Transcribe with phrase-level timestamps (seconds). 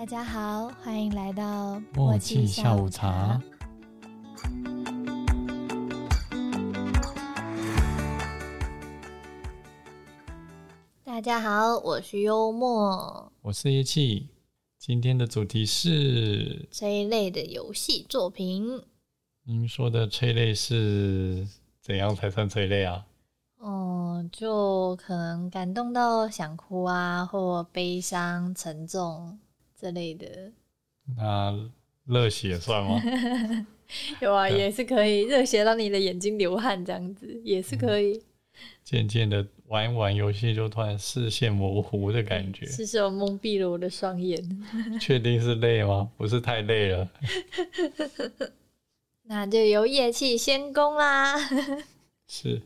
[0.00, 3.38] 大家好，欢迎来到默契下午茶。
[11.04, 14.30] 大家好，我是幽默，我是叶气。
[14.78, 18.82] 今天的主题是催泪的游戏作品。
[19.44, 21.46] 您说的催泪是
[21.82, 23.04] 怎样才算催泪啊？
[23.58, 29.38] 哦，就可能感动到想哭啊，或悲伤、沉重
[29.80, 30.26] 这类的。
[31.16, 31.70] 那
[32.06, 33.00] 热血算吗？
[34.20, 38.22] 有啊，也是可以，热血让你的眼睛流汗，这样子也是可以。
[38.84, 44.38] 渐渐的玩一玩游戏，就突然视线模糊的感觉，是手蒙蔽了我的双眼。
[45.00, 46.10] 确定是累吗？
[46.16, 47.08] 不是太累了。
[49.24, 51.36] 那就由夜气先攻啦。
[52.28, 52.60] 是。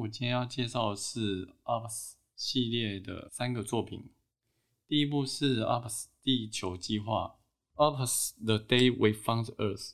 [0.00, 4.10] 我今天要介绍的是 UPS 系列的三个作品。
[4.86, 7.38] 第一部是 UPS 地球计划
[7.74, 9.92] ，UPS The Day We Found Earth。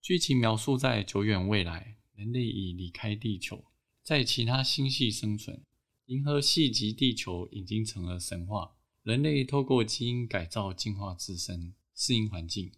[0.00, 3.64] 剧情描述在久远未来，人类已离开地球，
[4.02, 5.62] 在其他星系生存。
[6.06, 8.74] 银河系及地球已经成了神话。
[9.04, 12.72] 人类透过基因改造进化自身，适应环境，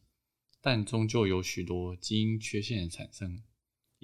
[0.60, 3.42] 但终究有许多基因缺陷产生，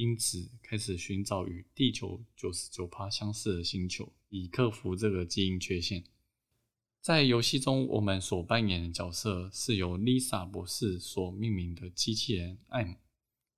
[0.01, 6.03] 因此开始寻找与地球九十九趴相似的星球，以克服这个基因缺陷。
[7.03, 12.97] 在游戏中，我们所扮演的角色是由 Lisa 博士所命名的机器人艾姆。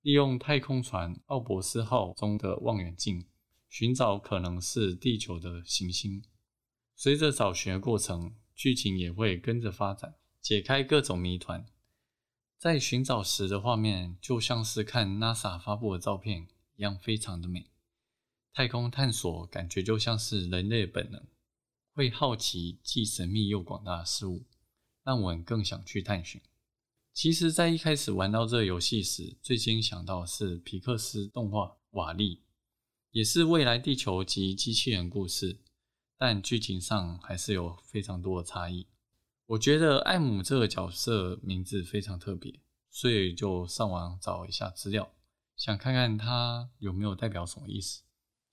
[0.01, 3.25] 利用太空船奥伯斯号中的望远镜，
[3.69, 6.21] 寻找可能是地球的行星。
[6.93, 11.65] 随着找寻的过程，剧情也会跟着发展，解开各种谜团。
[12.63, 16.47] 在寻找时的画面，就像是看 NASA 发布的照片
[16.77, 17.69] 一样，非常的美。
[18.53, 21.21] 太空探索感觉就像是人类本能，
[21.93, 24.45] 会好奇既神秘又广大的事物，
[25.03, 26.39] 让我们更想去探寻。
[27.11, 32.37] 其实，在一开始玩到这游戏时，最先想到是皮克斯动画《瓦力》，
[33.11, 35.59] 也是未来地球及机器人故事，
[36.17, 38.87] 但剧情上还是有非常多的差异。
[39.45, 45.13] 我觉得艾姆这个角色名字非常特别，所以就上网找一下资料，
[45.55, 48.03] 想看看它有没有代表什么意思。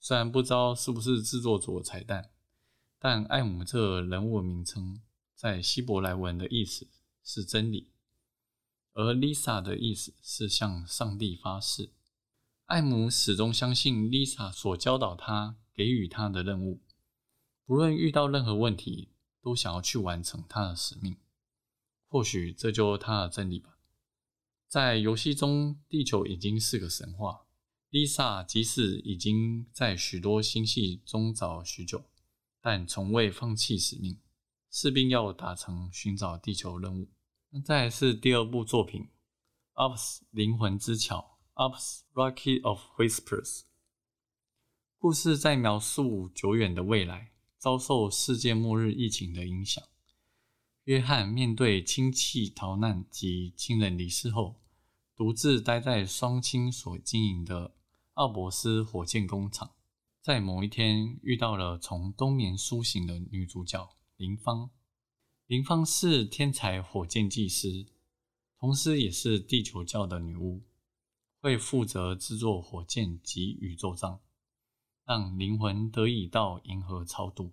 [0.00, 2.30] 虽然不知道是不是制作组的彩蛋，
[2.98, 5.00] 但艾姆这人物名称
[5.34, 6.88] 在希伯来文的意思
[7.22, 7.92] 是真理。
[8.92, 11.90] 而 Lisa 的意思是向上帝发誓。
[12.66, 16.80] 艾姆始终相信 Lisa 所教导他、给予他的任务，
[17.64, 19.10] 不论遇到任何问题，
[19.42, 21.16] 都想要去完成他的使命。
[22.06, 23.78] 或许这就是他的真理吧。
[24.66, 27.46] 在游戏中，地球已经是个神话。
[27.90, 32.04] Lisa 即使已经在许多星系中找许久，
[32.60, 34.20] 但从未放弃使命，
[34.70, 37.08] 势必要达成寻找地球任务。
[37.50, 39.08] 那再是第二部作品
[39.74, 43.62] 《Ups 灵魂之桥》（Ups Rocky of Whispers）。
[44.98, 47.29] 故事在描述久远的未来，
[47.60, 49.84] 遭受世界末日疫情的影响。
[50.84, 54.56] 约翰面对亲戚逃难及亲人离世后，
[55.14, 57.74] 独自待在双亲所经营的
[58.14, 59.72] 奥伯斯火箭工厂。
[60.22, 64.70] 在某一天，遇到了从冬眠苏醒的女主角林芳。
[65.46, 67.86] 林芳是天才火箭技师，
[68.58, 70.62] 同时也是地球教的女巫，
[71.42, 74.20] 会负责制作火箭及宇宙杖，
[75.10, 77.50] 让灵魂得以到银河超度。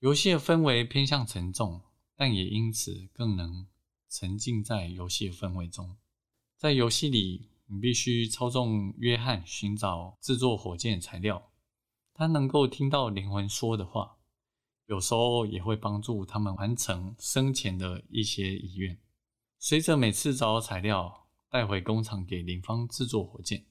[0.00, 1.80] 游戏的氛围偏向沉重，
[2.16, 3.68] 但也因此更能
[4.08, 5.96] 沉浸在游戏的氛围中。
[6.56, 11.52] 在游戏里，你必须操纵约翰寻找制作火箭材料，
[12.12, 14.16] 他能够听到灵魂说的话。
[14.86, 18.98] 有时候也会帮助他们完成生前的一些遗愿。
[19.60, 23.64] 随着每次找到材料带回工厂给林芳制作火箭，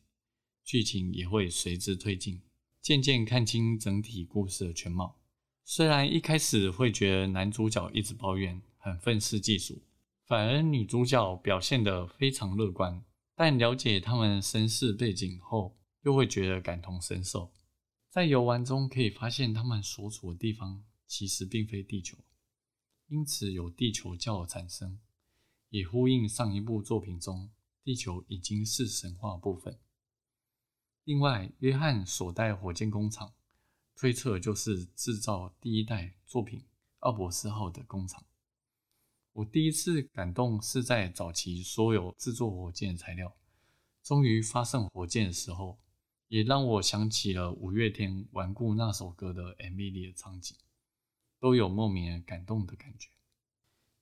[0.64, 2.42] 剧情也会随之推进，
[2.86, 5.18] 渐渐看清整体故事的全貌。
[5.64, 9.82] 虽然一开始会觉得男主角一直抱怨很愤世嫉俗，
[10.28, 13.04] 反而女主角表现得非常乐观，
[13.34, 17.52] 但了解他们身世背景后，又会觉得感同身受。
[18.12, 20.84] 在游玩中可以发现他们所处的地方。
[21.08, 22.18] 其实并非地球，
[23.08, 25.00] 因此有地球教的产生，
[25.70, 27.52] 也呼应上一部作品中
[27.84, 29.80] 地球已经是神话部分。
[31.06, 33.32] 另外，约翰所带火箭工厂，
[33.96, 36.66] 推测就是制造第一代作品
[37.02, 38.26] 奥伯斯号的工厂。
[39.34, 43.36] 我第一次感动是在早期所有制作火箭材料
[44.02, 45.78] 终于发射火箭的时候，
[46.28, 50.58] 也让我想起了五月天《顽固》那首歌的 MV 里的场景，
[51.40, 53.10] 都有莫名的感动的感觉。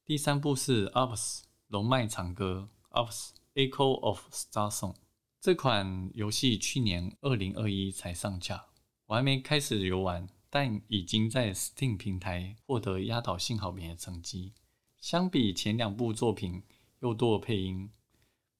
[0.05, 2.69] 第三部是《UPS》龙脉长歌，
[3.05, 4.93] 《UPS Echo of Star Song》
[5.43, 8.67] 这款游戏去年二零二一才上架，
[9.07, 14.53] 我还没开始游玩，但已经在 Steam 平台获得压倒性好评的成绩。
[15.01, 16.63] 相比前两部作品，
[17.01, 17.89] 又多了配音。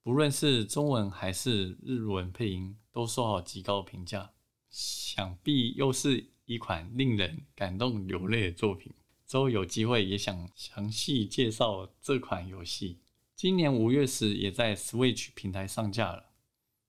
[0.02, 4.32] 不论是中文还是日文配音，都受到极高评价。
[4.70, 8.92] 想必又是一款令人感动流泪的作品。
[9.26, 13.00] 之后有机会也想详细介绍这款游戏。
[13.38, 16.32] 今年五月时也在 Switch 平台上架了。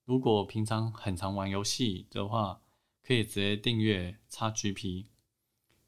[0.05, 2.61] 如果平常很常玩游戏的话，
[3.03, 5.07] 可以直接订阅 XGP。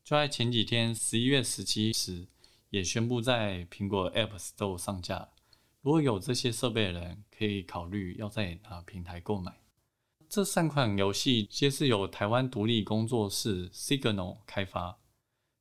[0.02, 2.26] 就在前几天，十一月十七时，
[2.70, 5.28] 也宣布在苹果 App Store 上架。
[5.82, 9.60] 如果有这些设备的人，可以考虑要在哪平台购买。
[10.28, 14.98] 这三款游戏皆是由台湾独立工作室 Signal 开发。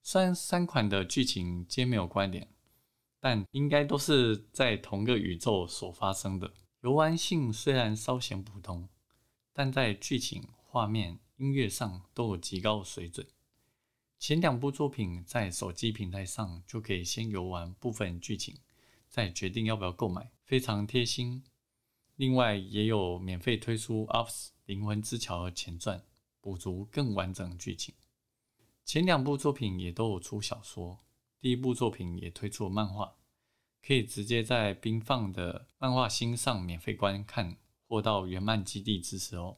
[0.01, 2.47] 虽然三款的剧情皆没有关联，
[3.19, 6.53] 但应该都是在同个宇宙所发生的。
[6.85, 8.87] 游玩性虽然稍显普通，
[9.51, 13.25] 但在剧情、画面、音乐上都有极高水准。
[14.19, 18.59] 前两部作品在手机平台上就可以先游玩部分剧情。
[19.09, 21.43] 再决定要不要购买，非常贴心。
[22.17, 26.03] 另外也有免费推出《UPS 灵魂之桥》的前传，
[26.39, 27.95] 补足更完整剧情。
[28.83, 30.99] 前两部作品也都有出小说，
[31.39, 33.15] 第一部作品也推出了漫画，
[33.85, 39.57] 可以直接在冰放的漫画星上免费观看，或到原漫基地支持哦。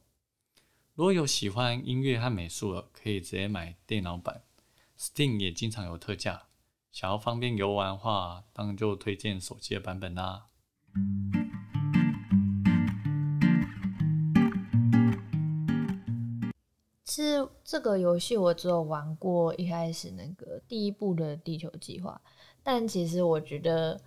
[0.92, 4.42] 如果有喜欢音乐和美术的，可以直接买电脑版
[4.98, 6.42] ，Steam 也经常有特价。
[6.92, 10.48] 想要方便游玩的话，当然就推荐手机的版本啦。
[17.04, 22.20] 其实这个游戏我只有玩过一开始那个第一部的地球计划，
[22.62, 23.98] 但其实我觉得，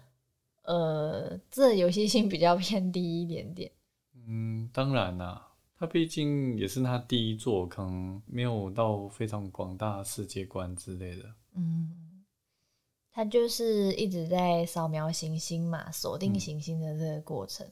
[0.64, 3.72] 呃，这游戏性比较偏低一点点。
[4.28, 11.26] 嗯，当然啦，它毕竟也是他第一作，可能没有到非常广大世界观之类的。
[11.56, 12.08] 嗯。
[13.14, 17.68] 它就是一直在扫描行星嘛，锁定行星的这个过程。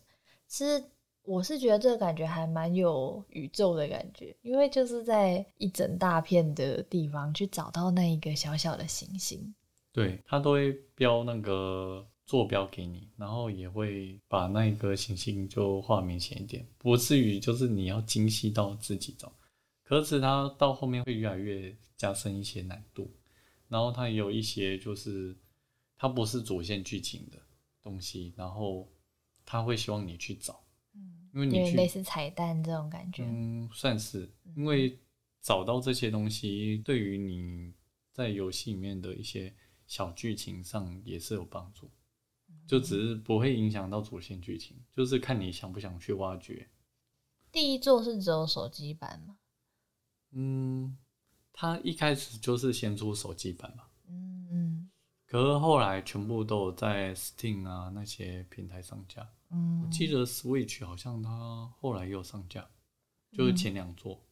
[0.48, 0.84] 其实
[1.24, 9.56] 我是觉得这个感觉还蛮有宇宙的感觉，因为就是在一整大片的地方去找到那一个小小的行星。
[9.94, 19.34] 对，它都会标那个坐标给你，然后也会把那一个行星就画明显一点，不至于就是你要精细到自己找。
[19.84, 23.12] 可是它到后面会越来越加深一些难度。
[23.68, 25.36] 然后它也有一些，就是
[25.98, 27.40] 它不是主线剧情的
[27.82, 28.88] 东西，然后
[29.44, 34.96] 他会希望你去找，嗯，因为你类似彩蛋这种感觉，嗯，算是，因为
[35.42, 37.74] 找到这些东西，对于你
[38.14, 39.52] 在游戏里面的一些
[39.88, 41.90] 小剧情上也是有帮助，
[42.70, 46.70] 就只是不会影响到主线剧情，就是看你想不想去挖掘。
[47.52, 49.38] 第一座是只有手机版吗？
[50.32, 50.98] 嗯。
[51.52, 54.90] 它一开始就是先出手机版嘛，嗯嗯，
[55.26, 62.66] 可是后来全部都有在 Steam 啊那些平台上架，嗯，我记得 Switch 好像它后来又上架，
[63.34, 64.29] 就是前两座，嗯，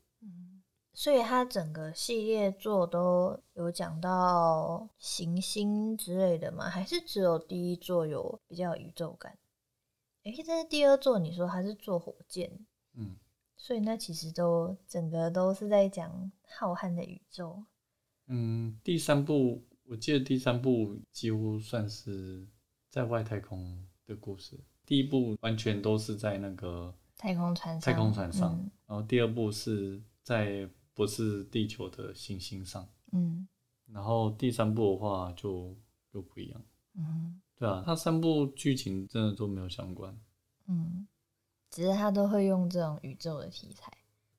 [0.97, 6.67] 所以它整个系列作都有讲到行星之类的吗？
[6.67, 9.37] 还是只有第一座有比较宇宙感？
[10.23, 12.51] 哎，但是第二座你说它是坐火箭，
[12.95, 13.15] 嗯。
[13.55, 17.63] 所以那其实都整个都是在讲浩瀚的宇宙。
[18.25, 22.47] 嗯，第三部我记得第三部几乎算是
[22.89, 33.47] 在外太空的故事，第一部完全都是在那个太空船上太空船上，然后第二部是在不是地球的行星上，嗯，
[33.93, 35.77] 然后第三部的话就
[36.13, 36.61] 又不一样，
[36.95, 40.19] 嗯，对啊，它三部剧情真的都没有相关，
[40.67, 41.07] 嗯。
[41.69, 43.91] 只是他都会用这种宇宙的题材，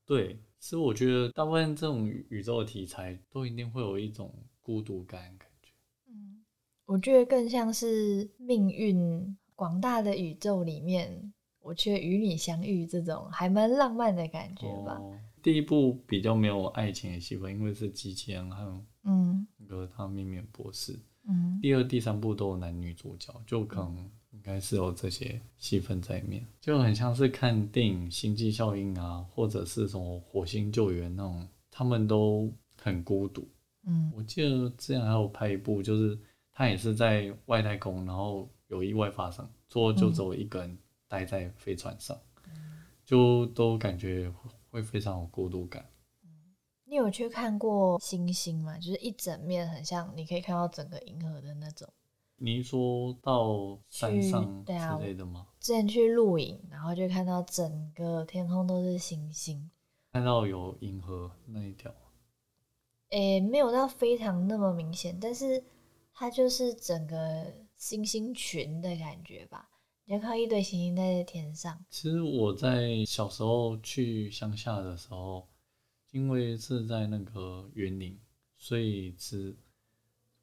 [0.07, 5.71] 对，其实我觉得大部分这种宇宙的题材都一定会有一种孤独感感觉。
[6.07, 6.43] 嗯，
[6.87, 14.99] 我觉得更像是命运广大的宇宙里面，我却与你相遇这种还蛮浪漫的感觉吧。
[15.43, 20.99] 第一部比较没有爱情的戏份，因为是机器人和嗯那个他秘密博士。
[21.27, 24.11] 嗯，第二、第三部都有男女主角，就可能。
[24.31, 33.49] 应该是有这些戏份在里面，就很像是看电影《星际效应》啊，或者是什么火星救援那种，他们都很孤独。
[33.85, 36.17] 嗯，我记得之前还有拍一部，就是
[36.53, 40.79] 他也是在外太空，然后有意外发生，最后就只有一个人
[41.09, 42.17] 待在飞船上，
[43.05, 44.31] 就都感觉
[44.79, 45.91] 会非常有过渡感。
[46.85, 48.79] 你有去看过星星吗？
[48.79, 51.89] 就是一整面很像，你可以看到整个银河的那种。
[52.37, 55.49] 你说到山上对啊之类的吗？
[55.59, 59.69] 之前去露营，然后就看到整个天空都是星星，
[60.13, 61.93] 看到有银河那一条，
[63.11, 65.65] 诶、没有到非常那么明显，但是
[66.15, 69.69] 它就是整个星星群的感觉吧。
[70.11, 75.47] 你就靠一堆星星在天上，其实我在小时候去乡下的时候，
[76.13, 78.19] 因为是在那个园林，
[78.57, 79.55] 所以只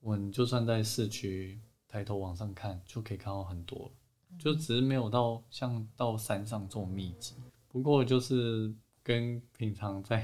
[0.01, 3.91] 我们就算在市区抬头往上看，就可以看到很多，
[4.37, 7.33] 就只是没有到像到山上这么密集。
[7.67, 10.23] 不过就是跟平常在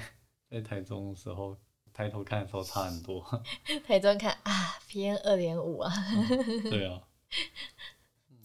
[0.52, 1.58] 在台中的时候
[1.92, 3.26] 抬头看的时候差很多。
[3.88, 5.92] 台中看啊，PM 二点五啊，
[6.70, 7.02] 对啊，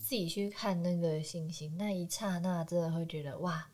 [0.07, 3.69] 自己去看那个星星，那一刹那真的会觉得哇，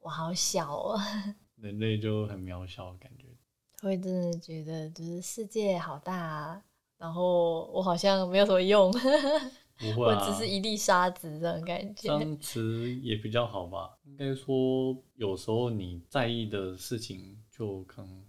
[0.00, 0.98] 我好小哦，
[1.60, 3.26] 人类就很渺小的感觉。
[3.82, 6.64] 会真的觉得就是世界好大啊，
[6.96, 8.90] 然后我好像没有什么用，
[9.76, 12.08] 不会啊，我只是一粒沙子这种感觉。
[12.08, 13.98] 这样词也比较好吧？
[14.04, 18.23] 应该说，有时候你在意的事情，就可能你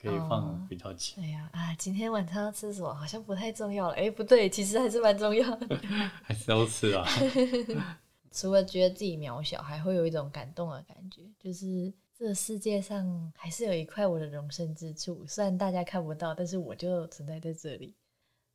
[0.00, 1.22] 可以哦放比较前。
[1.22, 3.94] 对呀啊，今天晚餐要吃什么好像不太重要了。
[3.94, 5.76] 哎，不对，其实还是蛮重要的。
[6.22, 7.04] 还是要吃啊。
[8.30, 17.94] 除了觉得自己渺小，还会有一种感动的感觉，就是这个世界上还是有一块我的容身之处，虽然大家看不到，但是我就存在在这里。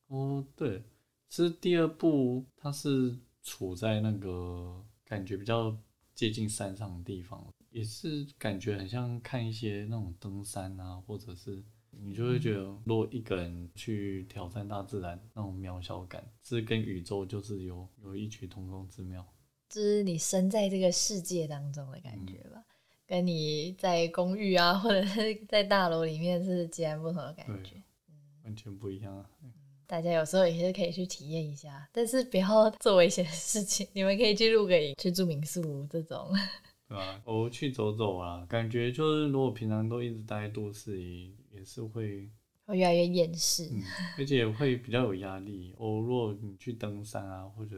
[0.07, 0.83] 哦，对，
[1.27, 5.75] 其实第二部它是处在那个感觉比较
[6.13, 7.43] 接近山上的地方，
[7.73, 19.27] 也是感觉很像看一些那种登山啊，或者是你就会觉得，如果一个人去挑战大自然，那种渺小感，是跟宇宙就是有有异曲同工之妙。
[19.69, 22.63] 就是你身在这个世界当中的感觉吧，
[23.07, 27.83] 跟你在公寓啊，或者是在大楼里面是截然不同的感对觉。
[28.43, 29.27] 完全不一样啊！
[29.87, 33.87] 大家有时候也是可以去体验一下，但是不要做危险的事情。
[33.93, 36.31] 你们可以去露个营，去住民宿这种。
[36.93, 37.21] 对吧？
[37.25, 42.29] 我去走走啊，感觉就是如果平常都一直待在都市里，也是会，
[42.65, 43.67] 会越来越厌世。
[43.71, 43.81] 嗯，
[44.19, 45.73] 而且会比较有压力。
[45.77, 47.75] 哦，如果你去登山啊，或者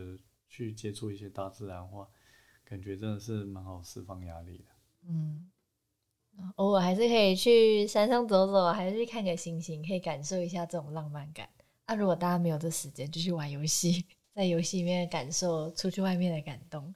[0.50, 2.06] 去接触一些大自然的话，
[2.66, 4.66] 感觉真的是蛮好释放压力的。
[5.08, 5.50] 嗯，
[6.58, 11.48] 偶尔还是可以去山上走走，还是去看个星星，可以感受一下这种浪漫感。
[11.86, 16.94] 啊，如果大家没有这时间，就去玩游戏，在游戏里面感受出去外面的感动。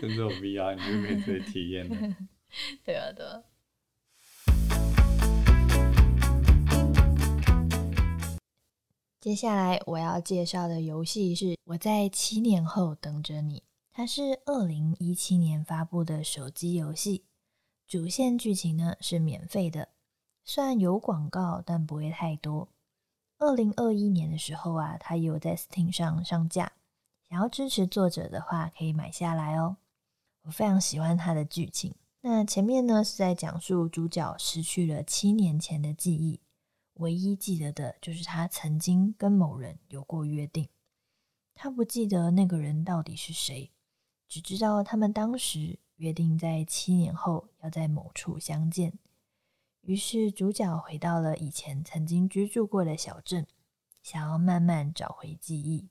[0.00, 2.16] 甚至有 VR，你就可以直接体验了。
[2.84, 3.42] 对啊，对啊。
[9.20, 13.58] 接下来我要介绍的游戏是《我在七年后等着你》，
[13.92, 17.24] 它是二零一七年发布的手机游戏，
[17.86, 19.88] 主线剧情呢是免费的，
[20.44, 22.68] 虽然有广告，但不会太多。
[23.38, 26.72] 二零二一年的时候啊，它有在 Steam 上上架，
[27.28, 29.76] 想要支持作者的话，可以买下来哦。
[30.42, 31.94] 我非常喜欢它的剧情。
[32.22, 36.40] 那前面呢是在讲述主角失去了七年前的记忆，
[36.94, 40.68] 唯一记得的就是他曾经跟某人有过约定。
[41.54, 43.70] 他不记得那个人到底是谁，
[44.26, 48.98] 只知道他们当时约定在七年后要在某处相见。
[49.82, 53.46] 于是主角回到了以前曾经居住过的小镇，
[54.02, 55.88] 想要慢慢找回记忆。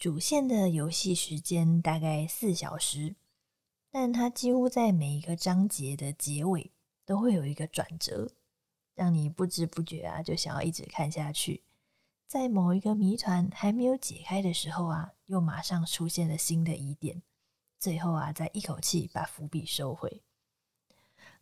[0.00, 3.16] 主线的游戏时间大概四小时。
[3.90, 6.70] 但它几乎在每一个章节的结尾
[7.04, 8.32] 都会有一个转折，
[8.94, 11.64] 让你不知不觉啊就想要一直看下去。
[12.26, 17.20] 在某一个谜团还没有解开的时候啊，又马上出现了新的疑点，
[17.78, 20.22] 最后啊再一口气把伏笔收回。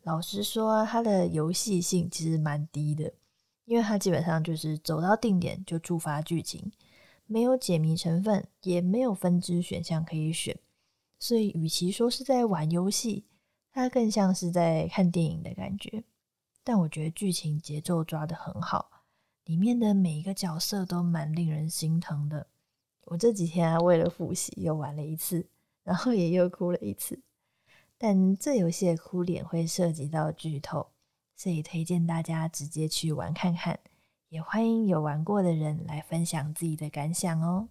[0.01, 3.13] 老实说，它的游戏性其实蛮低的，
[3.63, 6.69] 因为它基本上就是走到定点就触发剧情，
[7.31, 10.57] 没有解谜成分，也没有分支选项可以选。
[11.19, 13.25] 所以，与其说是在玩游戏，
[13.71, 16.03] 它更像是在看电影的感觉。
[16.63, 18.89] 但我觉得剧情节奏抓得很好，
[19.45, 22.47] 里面的每一个角色都蛮令人心疼的。
[23.05, 25.47] 我这几天啊，为了复习又玩了一次，
[25.83, 27.21] 然后也又哭了一次。
[27.99, 30.87] 但这游戏的哭点会涉及到剧透，
[31.35, 33.79] 所以推荐大家直接去玩看看。
[34.31, 37.67] 也欢迎有玩过的人来分享自己的感想哦。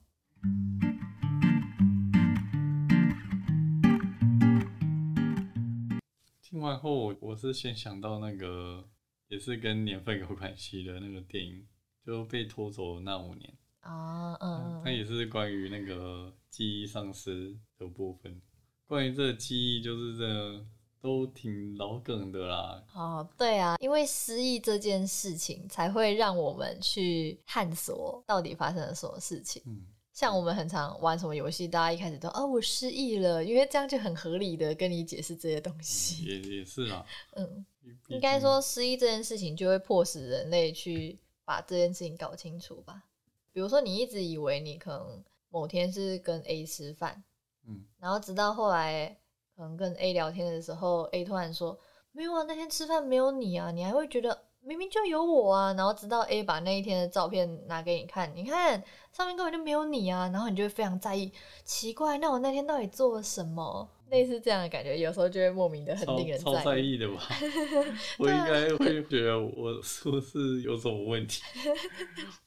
[6.42, 8.88] 听完后，我我是先想到那个
[9.28, 11.64] 也是跟年份有关系的那个电影，
[12.04, 13.54] 就被拖走的那五年。
[13.78, 18.42] 啊，嗯，它也是关于那个记忆丧失的部分。
[18.84, 20.66] 关于这个记忆，就是这
[21.00, 22.84] 都挺老梗的啦。
[22.94, 29.62] 哦，对啊，因为失忆这件事情，才会让我们去探索到底发生了什么事情。
[29.66, 36.24] 嗯，像我们很常玩什么游戏，大家一开始都啊我失忆了，因为这样就很合理的跟你解释这些东西。
[36.24, 37.06] 也也是啦。
[37.32, 37.64] 嗯，
[38.08, 43.04] 应该说失忆这件事情就会迫使人类去把这件事情搞清楚吧。
[43.52, 47.24] 比如说，你一直以为你可能某天是跟 A 吃饭，
[47.66, 49.16] 嗯，然后直到后来
[49.58, 51.76] 可能跟 A 聊天的时候，A 突然说
[52.12, 55.72] 没有啊，那天吃饭没有你啊，你还会觉得明明就有我啊。
[55.72, 58.80] 然后直到 A 把那一天的照片拿给你看，你看
[59.12, 61.32] 上面根本就没有你啊，然后你就会非常在意，
[61.64, 63.90] 奇怪，那我那天到底做了什么？
[64.10, 66.92] 类似这样的感觉，有时候就会莫名的很令人超在意。
[66.92, 67.20] 意的吧？
[68.20, 71.42] 我应该会觉得我是不是有什么问题？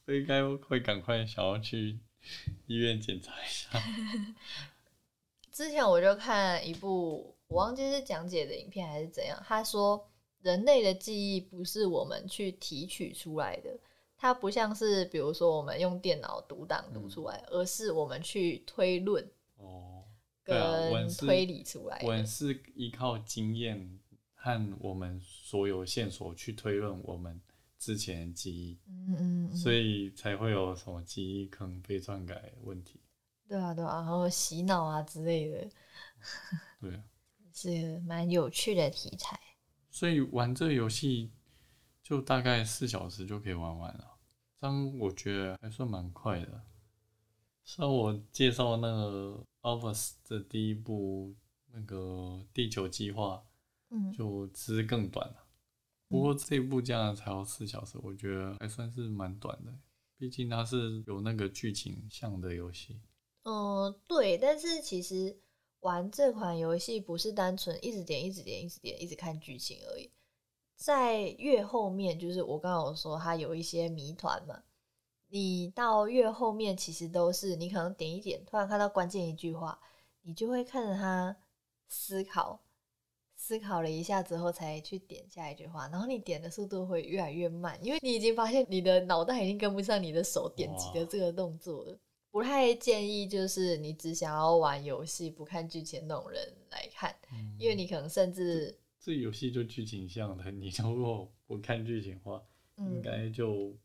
[0.06, 1.98] 我应该会赶快想要去
[2.68, 3.68] 医院检查一下。
[5.62, 9.40] 之前我就看一部，我忘记是讲解的影片还是怎样。
[9.46, 10.04] 他说，
[10.40, 13.78] 人类的记忆不是我们去提取出来的，
[14.16, 19.24] 它不像是比如说我们用电脑读档读出来，而是我们去推论
[19.56, 20.02] 哦，
[20.42, 22.08] 跟推理出来的。
[22.08, 24.00] 文是依靠经验
[24.34, 27.40] 和我们所有线索去推论我们
[27.78, 32.98] 之前的记忆，嗯嗯嗯，所以才会有什么记忆坑被篡改问题。
[33.52, 35.68] 对啊对啊，然后洗脑啊之类的，
[36.80, 37.04] 对啊，
[37.52, 39.38] 是蛮有趣的题材。
[39.90, 41.30] 所以玩这个游戏
[42.02, 44.16] 就大概四小时就可以玩完了，
[44.58, 46.62] 这样我觉得还算蛮快的。
[47.62, 51.36] 像我介绍那个《Office》的第一部
[51.72, 53.44] 那个地球计划，
[53.90, 55.46] 嗯，就其实更短了。
[56.08, 59.78] 不过这一部这样才要四小时，我觉得还算是蛮短的，
[60.16, 62.98] 毕竟它是有那个剧情向的游戏。
[63.44, 65.36] 嗯，对，但是其实
[65.80, 70.10] 玩这款游戏不是单纯一直点、一直点、一直点、一直看剧情而已。
[70.76, 74.62] 在越后面，就是我刚刚有说它有一些谜团嘛，
[75.28, 79.78] 你到越后面其实都是你可能点一点，突然看到关键一句话，
[80.22, 81.36] 你就会看着它
[81.88, 82.60] 思考，
[83.36, 91.98] 思考了一下之后才去点下一句话，然后你点的速度会越来越慢，因为你已经发现你的脑袋已经跟不上你的手点击的这个动作了。
[92.32, 102.42] 不太建议就是你只想要玩游戏不看剧情那种人来看，嗯因为你可能甚至这游戏就剧情向的，你如果不看剧情的话，
[102.78, 103.76] 应嗯该就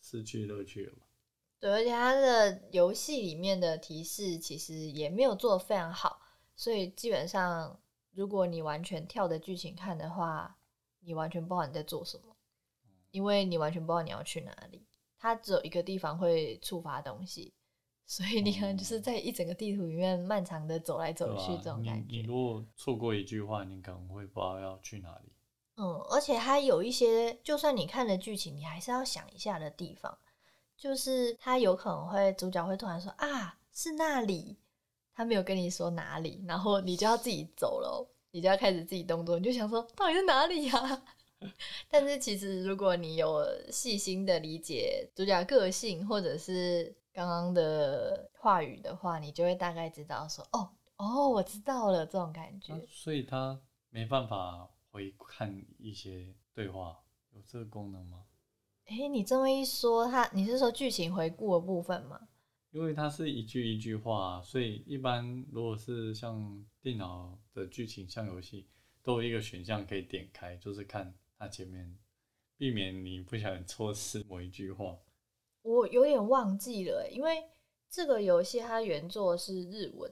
[0.00, 1.02] 失去乐趣了吧？
[1.58, 6.20] 对，而且它的游戏里面的提示其实也没有做的非常好，
[6.54, 7.80] 所以基本上
[8.12, 10.56] 如果你完全跳着剧情看的话，
[11.00, 12.36] 你完全不知道你在做什么，
[13.10, 14.86] 因为你完全不知道你要去哪里，
[15.18, 17.52] 它只有一个地方会触发东西。
[18.06, 21.36] 所以你可能就是在一整个地图里面漫长的走来走？
[21.36, 22.04] 去这种感觉。
[22.08, 25.32] 你你如果错过一句话，你可能会不知道要去哪里。
[25.76, 30.16] 嗯，而且它有一些，就算你看了剧情，你还是要想一下的地方，
[30.76, 34.56] 就是它有可能会主角会突然说啊是那里，
[35.12, 41.02] 他没有跟你说哪里，然后你就要自己走了哦，你就要开始自己动作，你就想说到底是哪里呀、
[41.90, 52.74] 但是其实如果你有细心的理解主角个性，或者是刚刚的话语的话，你就会大概知道说哦哦，我知道了这种感觉。
[52.74, 57.00] 啊所以他没办法回看一些对话，
[57.32, 58.26] 有这个功能吗？
[58.88, 62.20] 诶，你这么一说，他你是说剧情回顾的部分吗？
[62.70, 68.68] 因为它是一句一句话，所以一般如果是像电脑的剧情像游戏，
[69.02, 71.96] 都有一个选项可以点开，就是看它前面，
[72.58, 74.98] 避免你不小心错失某一句话。
[75.66, 77.44] 我有点忘记了欸，因为
[77.90, 80.10] 这个游戏它原作是日文，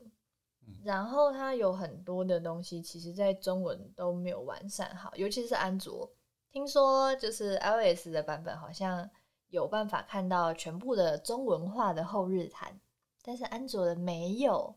[0.67, 6.11] 嗯然后它有很多的东西，其实在中文都没有完善好，尤其是安卓。
[6.51, 9.09] 听说就是 iOS 的版本好像
[9.49, 12.81] 有办法看到全部的中文化的后日谈，
[13.23, 14.75] 但是安卓的没有，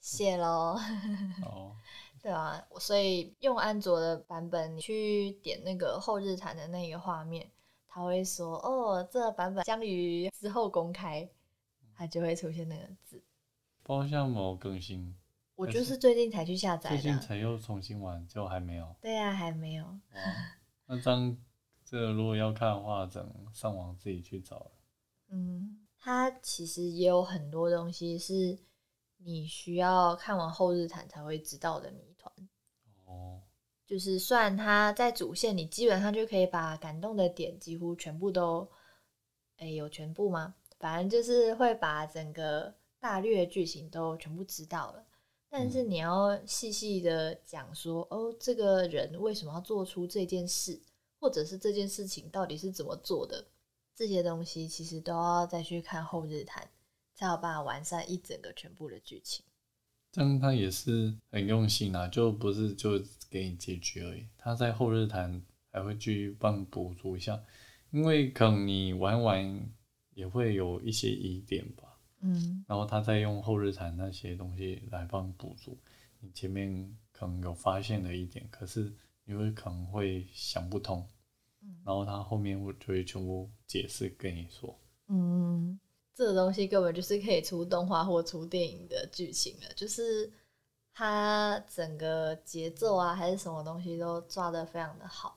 [0.00, 0.78] 谢喽。
[1.44, 1.76] 哦，
[2.22, 7.50] 对啊，所以用安卓的版本，你去点那个后日谈的那个画面，
[7.94, 11.30] 它会说哦，这个版本将于之后公开，
[11.94, 13.22] 它就会出现那个字。
[13.84, 15.16] 包括像某更新，
[15.54, 18.96] 我就是最近才去下载最近，才又重新玩，就还没有。
[19.00, 19.96] 对啊，还没有。
[20.86, 21.38] 那张
[21.84, 24.72] 这个如果要看的话，整上网自己去找了。
[25.28, 28.58] 嗯，它其实也有很多东西是
[29.18, 32.34] 你需要看完后日谈才会知道的谜团。
[33.04, 33.40] 哦，
[33.86, 38.68] 就是虽然它在主线，你基本上就可以把感动的点几乎全部都，
[39.56, 40.54] 哎、有全部吗？
[40.78, 45.06] 反正就是会把整个大略剧情都全部知道了。
[45.48, 50.80] 但是你要细细的讲说，哦，这个人为什么要做出这件事，
[51.20, 53.46] 或者是这件事情到底是怎么做的，
[53.94, 56.68] 这些东西其实都要再去看后日谈，
[57.14, 59.44] 才有办法完善一整个全部的剧情。
[60.14, 64.24] 这样他也是很用心啊，就不是就给你结局而已。
[64.38, 67.42] 他在后日谈还会去帮你补足一下，
[67.90, 69.68] 因为可能你玩完
[70.12, 71.98] 也会有一些疑点吧。
[72.20, 75.76] 嗯，然后他再用后日谈那些东西来帮你补足
[76.20, 81.04] 你前面可能有发现的一点，可是你会可能会想不通。
[81.60, 84.78] 嗯然后他后面会就会全部解释跟你说。
[85.08, 85.80] 嗯，
[86.14, 90.32] 这个东西根本就是可以出动画或出电影的剧情了，就是
[90.92, 95.36] 它整个节奏啊，还是什么东西都抓得非常的好，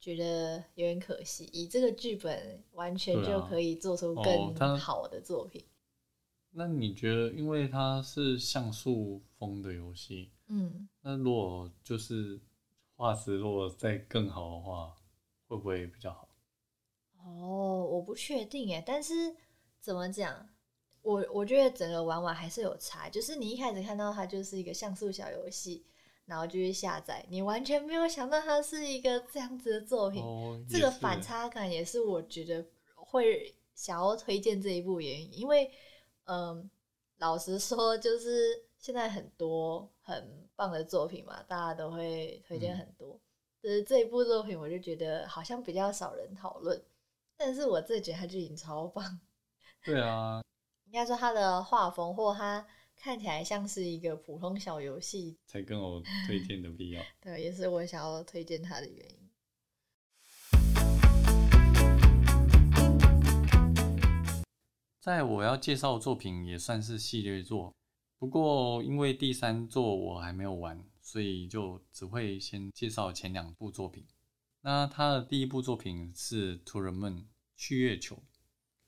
[0.00, 1.44] 觉得有点可惜。
[1.52, 5.62] 以这个剧本，完全就可以做出哦更好的作品。
[6.50, 12.40] 那你觉得，因为它是像素风的游戏，嗯，那如果就是
[12.94, 14.94] 画质如果再更好的话，
[15.48, 16.28] 会不会比较好？
[17.18, 19.34] 哦，我不确定耶，但是
[19.84, 20.48] 怎么讲？
[21.02, 25.84] 我我觉得整个玩玩还是有差，就是你一开始看到它就是一个像素小游戏，
[26.24, 30.24] 然后就去下载，你完全没有想到它是一个这样子的作品。
[30.24, 35.70] 哦，这个反差感也是我觉得会想要推荐这一部原因，因为
[36.24, 36.70] 嗯，
[37.18, 43.20] 老实说，就是现在很多很棒的作品嘛，大家都会推荐嗯很多。
[43.62, 46.82] 就是这一部作品，我就觉得好像比较少人讨论，
[47.36, 49.20] 但是我自己觉得它就已经超棒。
[49.84, 50.42] 对啊，
[50.86, 52.66] 应该说他的画风或他
[52.96, 57.02] 看起来像是一个普通小游戏，才更有推荐的必要。
[57.20, 59.30] 对，也是我想要推荐他的原因。
[65.00, 67.70] 在我要介绍的作品也算是系列作，
[68.18, 74.06] 不过因为第三作我还没有玩，所以就只会先介绍前两部作品。
[74.62, 77.12] 那他的第一部作品是《To the Moon》
[77.54, 78.22] 去月球。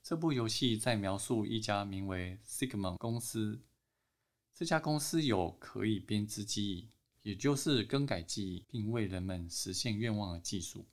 [0.09, 3.59] 这部游戏在描述一家名为 Sigma 公司，
[4.53, 6.89] 这家公司有可以编织记忆，
[7.23, 10.85] 也就是更改记忆并为人们实现愿望的技术，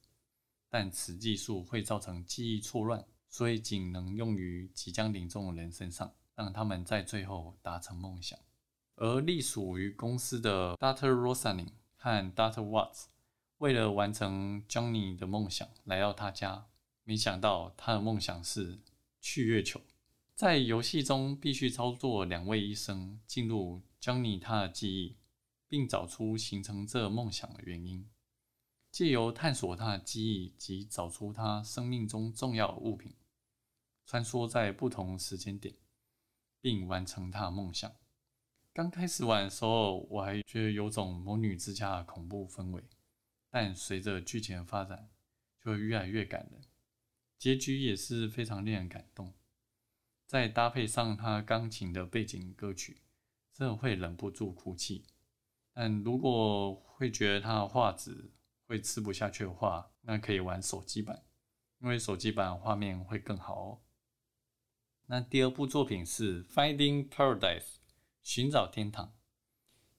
[0.68, 3.07] 但此技术会造成记忆错乱。
[3.29, 8.37] 所以仅能用于即将临终的人身上，让他们在最后达成梦想。
[8.96, 11.12] 而隶属于公司的 Dr.
[11.12, 12.68] Rosalind 和 Dr.
[12.68, 13.05] Watts
[13.59, 16.66] 为了完成 Johnny 的梦想，来到他家，
[17.05, 18.81] 没想到他的梦想是
[19.25, 19.81] 去月球。
[20.35, 25.17] 在游戏中，必须操作两位医生进入江妮他的记忆，
[25.67, 28.07] 并找出形成这梦想的原因。
[28.91, 33.17] 借由探索他的记忆及找出他生命中重要物品，
[34.05, 35.75] 穿梭在不同时间点，
[36.61, 37.91] 并完成他的梦想。
[38.75, 42.85] 刚开始玩的时候，我还觉得有种魔女之家的恐怖氛围，
[43.49, 45.09] 但随着剧情的发展，
[45.65, 46.61] 就会越来越感人，
[47.45, 49.35] 结局也是非常令人感动。
[50.25, 53.03] 再搭配上他钢琴的背景歌曲，
[53.53, 55.05] 真的会忍不住哭泣。
[55.75, 58.33] 但如果会觉得他的画质
[58.65, 61.23] 会吃不下去的话，那可以玩手机版，
[61.81, 63.83] 因为手机版画面会更好哦。
[65.05, 67.61] 那第二部作品是《Finding Paradise》，
[68.23, 69.15] 寻找天堂。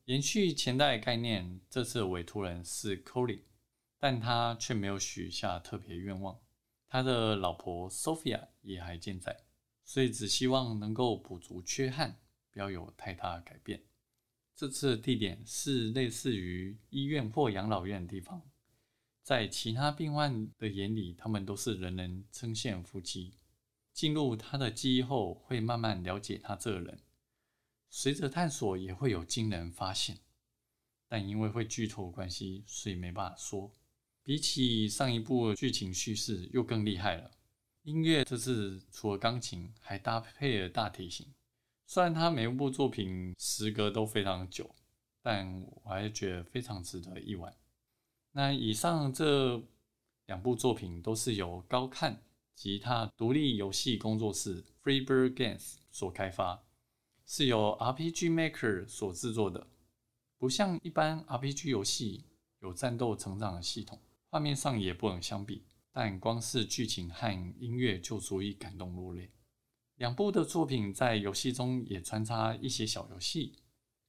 [0.06, 3.44] 延续前代概念，这次的委托人是 Colin，
[4.00, 6.42] 但他却没有许下特别愿望。
[6.96, 9.44] 他的老婆 Sophia 也还健在，
[9.84, 13.84] 所以只希望能够补足缺憾，不要有太大改变。
[14.56, 18.50] 这次的地点是类似于医院或养老院的地方，
[19.22, 23.34] 在其他病患的眼里，他们都是人人称羡夫妻。
[23.92, 27.02] 进入他的记忆后，会慢慢了解他这个人。
[27.90, 30.22] 随着探索，也会有惊人发现，
[31.10, 33.74] 但因为会剧透关系，所以没办法说。
[34.26, 37.30] 比起上一部剧情叙事，又更厉害了。
[37.84, 41.28] 音乐这次除了钢琴，还搭配了大提琴。
[41.86, 44.74] 虽然他每一部作品时隔都非常久，
[45.22, 47.56] 但我还是觉得非常值得一玩。
[48.32, 49.62] 那以上这
[50.26, 52.24] 两部作品都是由高看
[52.56, 56.64] 吉他独立游戏工作室 Freebird Games 所开发，
[57.28, 59.68] 是由 RPG Maker 所制作的。
[60.40, 62.26] 不像一般 RPG 游戏
[62.62, 64.02] 有战斗成长的系统，
[64.36, 69.32] 画面上也不能相比，但光是剧情和音乐就足以感动落泪。
[69.96, 73.56] 两部的作品在游戏中也穿插一些小游戏，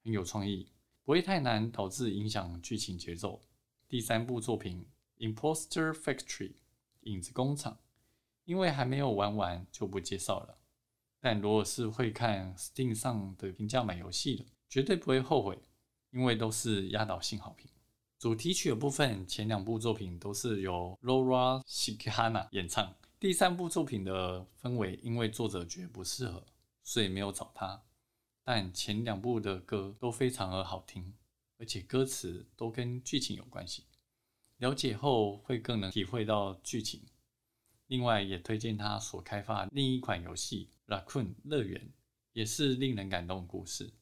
[0.02, 0.72] 很有创意，
[1.04, 3.40] 不会太难导致影响剧情节奏。
[3.86, 4.84] 第三部作品
[5.32, 6.48] 《Imposter Factory》
[7.02, 7.78] 影子工厂，
[8.46, 10.58] 因为还没有玩完就不介绍了。
[11.20, 15.56] 但如果是会看 Steam 上的评价买游戏的，绝对不会后悔，
[16.10, 17.70] 因为都是压倒性好评。
[18.18, 22.96] 主题曲的部分，前两部作品都是由 Laura Sikanah 演唱。
[23.20, 26.46] 第三部作品的氛围，因为作者觉得不适合，
[26.82, 27.82] 所以没有找他。
[28.42, 31.12] 但前两部的歌都非常的好听，
[31.58, 33.84] 而且歌词都跟剧情有关系。
[34.56, 37.02] 了解后会更能体会到剧情。
[37.88, 41.78] 另外，也推荐他所开发另一款游戏《Raccoon 乐园》，
[42.32, 43.92] 也是令人感动的故事。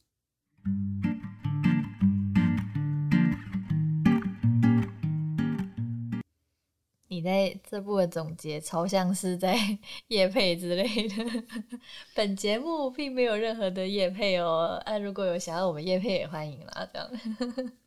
[7.25, 9.57] 在这部的总结超像是在
[10.07, 11.43] 夜配之类的。
[12.15, 17.11] 本节目并没有任何的夜配哦，啊，如果有想要我们夜配也欢迎啦，这样。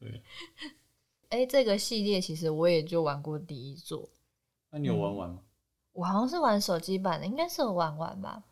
[0.01, 0.23] 对，
[1.31, 4.11] 哎，这个系列其实我也就玩过第一座。
[4.71, 5.41] 那你有玩完吗？
[5.93, 8.43] 我好像是玩手机版的，应该是有玩完吧。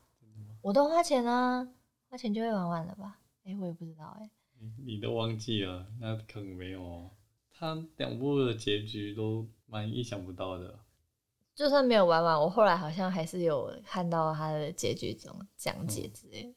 [0.62, 1.68] 我都花钱啊，
[2.08, 3.20] 花钱就会玩完了吧？
[3.44, 4.30] 哎，我也不知道哎。
[4.58, 5.86] 你你都忘记了？
[6.00, 7.10] 那可能没有哦。
[7.58, 10.78] 他两部的结局都蛮意想不到的。
[11.54, 16.54] 就算没有玩完，我后来好像还是有看到它的结局中讲解之类。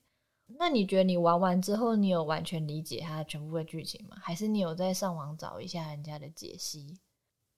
[0.57, 4.17] 那你觉得你玩完之后，你有完全理解它全部的剧情吗？
[4.19, 6.99] 还是你有在上网找一下人家的解析？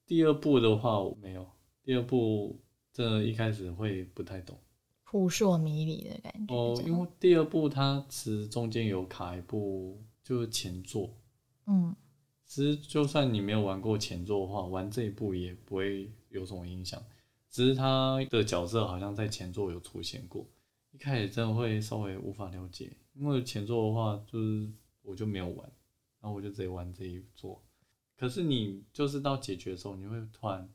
[0.05, 1.49] 第二部的话，我没有。
[1.83, 2.61] 第二部
[2.93, 4.59] 这一开始会不太懂，
[5.05, 6.53] 扑朔迷离的感觉。
[6.53, 11.09] 哦，因为第二部它其实中间有卡一部，就是前作。
[11.65, 11.95] 嗯。
[12.51, 17.01] 其实，就算你没有玩过前作的话，玩这一部也不会有什么影响。
[17.49, 20.45] 只是他的角色好像在前作有出现过，
[20.91, 24.69] 一开始真的会稍微无法了解，因为前作的话就是
[25.01, 25.59] 我就没有玩，
[26.19, 27.63] 然后我就直接玩这一作。
[28.17, 30.69] 可是你就是到解决的时候，你会突然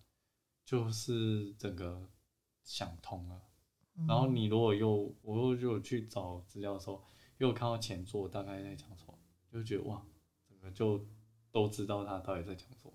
[0.64, 2.08] 就是整个
[2.64, 3.38] 想通了。
[4.08, 7.04] 然后你如果又我又就去找资料的时候，
[7.36, 9.12] 又看到前作大概在讲什么，
[9.52, 10.02] 就觉得哇，
[10.48, 11.06] 整个就。
[11.56, 12.92] 都知道他到底在讲什么，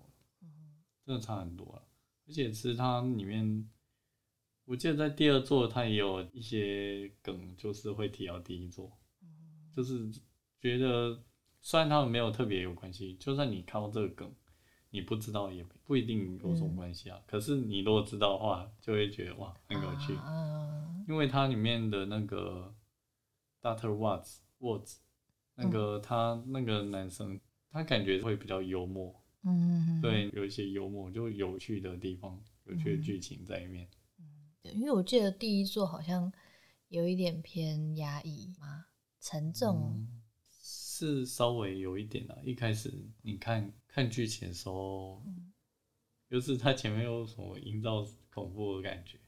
[1.04, 1.82] 真的差很多了。
[2.28, 3.68] 而且其实它里面，
[4.64, 8.96] 我记得在第二座他也有一些梗，就是会提到第一座，
[9.74, 10.08] 就是
[10.60, 11.24] 觉得
[11.60, 14.32] 虽然他们没有特别有关系，就算你看到这个梗，
[14.90, 17.20] 你不知道也不一定有什么关系啊。
[17.26, 20.12] 可是你如果知道的话，就会觉得哇很有趣，
[21.08, 22.72] 因为它里面的那个
[23.60, 24.98] Doctor Watts Watts
[25.56, 27.40] 那个他那个男生。
[27.72, 33.88] 他感觉会比较幽默，嗯，对，有一些幽默就有趣的地方，有趣的剧情在里面。
[34.18, 36.30] 嗯，因为我记得第一座好像
[36.88, 38.84] 有一点偏压抑嘛，
[39.20, 40.06] 沉重，
[40.62, 42.38] 是稍微有一点的。
[42.44, 45.24] 一开始你看看剧情的时候，
[46.28, 49.18] 就是他前面有什么营造恐怖的感觉，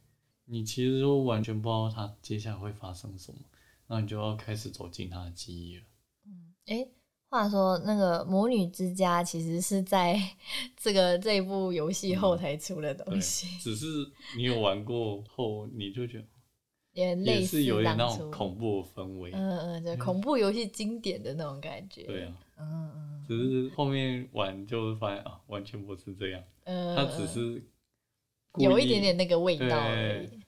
[0.44, 3.40] 你其实就完全不知道他接下来会发生什么，
[3.86, 5.84] 那你就要开始走进他的记忆了。
[6.26, 6.86] 嗯，哎。
[7.34, 10.16] 话说，那个《魔女之家》其实是在
[10.80, 13.58] 这个这一部游戏后才出的东西。
[13.58, 13.86] 只是
[14.36, 16.26] 你有玩过后，你就觉得
[16.92, 19.32] 也类似有点那种恐怖氛围。
[19.32, 22.04] 嗯嗯，对恐怖游戏经典的那种感觉。
[22.04, 23.24] 对啊，嗯嗯。
[23.26, 26.40] 只是后面玩就发现啊，完全不是这样。
[26.66, 26.94] 嗯。
[26.94, 27.60] 它只是
[28.58, 30.40] 有一点点那个味道而已。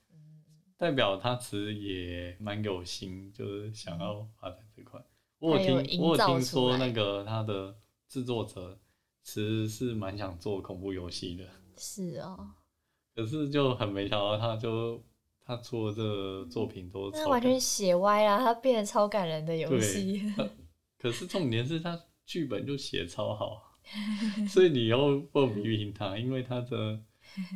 [0.78, 5.00] 代表他其实也蛮有心，就是想要发展这块。
[5.46, 7.74] 我有听，我有听说那个他的
[8.08, 8.78] 制作者
[9.22, 11.44] 其实是蛮想做恐怖游戏的。
[11.78, 12.50] 是哦。
[13.14, 15.02] 可是就很没想到，他就
[15.44, 18.38] 他出了这个作品都那完全写歪了！
[18.38, 20.22] 他变得超感人的游戏。
[20.98, 23.78] 可是重点是他剧本就写超好，
[24.48, 27.00] 所以你又不批评他，因为他的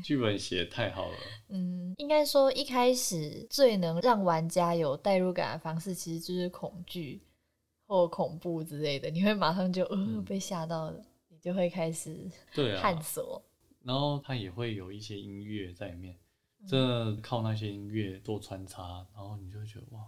[0.02, 1.16] 剧本写太好了。
[1.50, 7.20] 嗯，应该说一开始最能让玩家有代入感的方式，其实就是恐惧。
[7.90, 12.30] 或恐怖之类的，你会马上就呃被吓到了，你就会开始
[12.80, 13.42] 探索。
[13.82, 16.16] 然后它也会有一些音乐在里面，
[16.68, 20.06] 这靠那些音乐做穿插，然后你就觉得哇，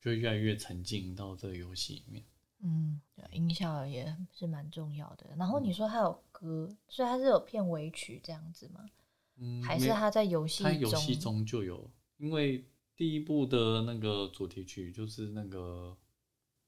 [0.00, 2.24] 就越来越沉浸到这个游戏里面。
[2.62, 2.98] 嗯，
[3.30, 5.26] 音效也是蛮重要的。
[5.36, 8.80] 然后你说它有歌，所以它是有片尾曲这样子吗？
[9.36, 12.64] 嗯，还是它在游戏它游戏中就有，因为
[12.96, 15.94] 第一部的那个主题曲就是那个。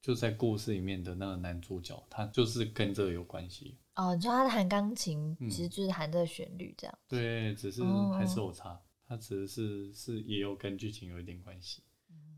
[0.00, 4.14] 就在故事里面的那个男主角，他就是跟这个有关系哦。
[4.14, 6.98] 你说他弹钢琴，其实就是弹这个旋律这样。
[7.06, 7.82] 对，只是
[8.14, 11.82] 还是有差，他只是是也有跟剧情有一点关系。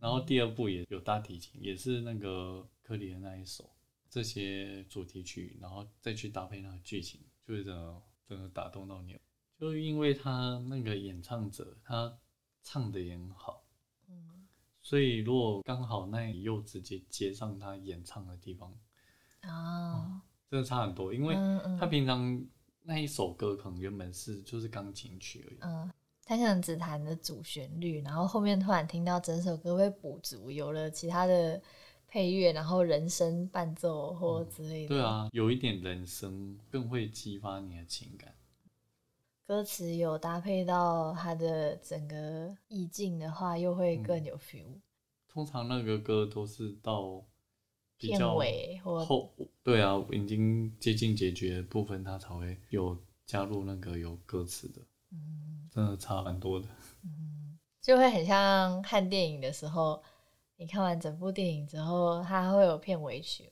[0.01, 3.71] 然后第二部也有大提琴，也是那个科里的那一首，
[4.11, 9.17] 这些主题曲，然后再去搭配那个剧情，就是真的真的打动到你。
[9.57, 12.19] 就因为他那个演唱者，他
[12.65, 13.62] 唱的也很好。
[14.83, 18.75] 所以，如果刚好那里又直接接上他演唱的地方，
[19.43, 21.15] 啊，真的差很多。
[21.15, 21.35] 因为
[21.79, 22.45] 他平常
[22.83, 25.91] 那一首歌可能原本是就是钢琴曲而已，嗯，
[26.25, 31.63] 他可能只弹的主旋律，然后后面突然听到整首歌被补足，有了其他的
[32.09, 34.89] 配乐，然后人声伴奏或之类的。
[34.89, 38.35] 对，啊，有一点人声更会激发你的情感。
[39.45, 44.81] 歌词有搭配到它的整个意境的话，又会嗯更有 feel。
[45.29, 47.25] 通常那个歌都是到
[47.97, 56.67] 比片尾或后，对啊，已经接近结局的部分，它才会有加入那个有歌词的，嗯真的差蛮多的。
[57.03, 60.03] 嗯，就会很像看电影的时候，
[60.57, 63.52] 你看完整部电影之后，它会有片尾曲嘛，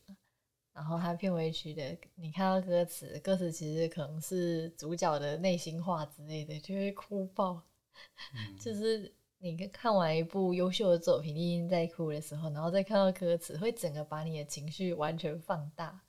[0.73, 7.63] 然后它片尾曲的，你看到歌词，歌词其实可能是主角的内心话之类的，就会哭爆。
[8.35, 16.01] 嗯， 就是你看完一部优秀的作品，你已经在哭的时候，然后再看到歌词，会整个把你的情绪完全放大。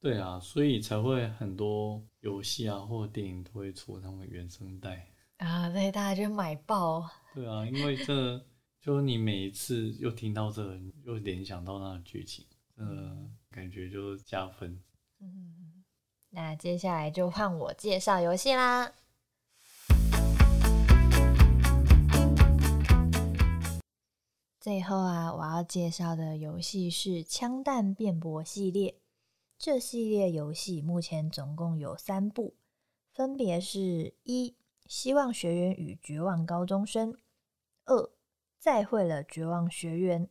[0.00, 5.12] 对啊，所以才会很多游戏啊或电影都会出他们原声带。
[5.38, 7.08] 啊，对，大家就买爆。
[7.34, 8.44] 对啊，因为这
[8.80, 12.46] 就你每一次又听到这个，又联想到那个剧情，
[12.78, 13.16] 真的
[13.50, 14.80] 感觉就是加分。
[15.18, 15.82] 嗯，
[16.30, 18.92] 那接下来就换我介绍游戏啦。
[24.60, 29.00] 最后啊，我要介绍的游戏是《枪弹辩驳》系列。
[29.58, 32.54] 这系列游戏目前总共有三部，
[33.12, 34.50] 分别是一
[34.86, 37.12] 《希望学园与绝望高中生》，
[37.86, 37.96] 二
[38.56, 40.26] 《再会了绝望学园》，